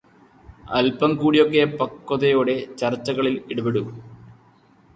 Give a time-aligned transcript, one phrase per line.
[0.77, 3.83] അല്പം കൂടി ഒക്കെ പക്വതയോടെ ചർച്ചകളിൽ ഇടപെടൂ.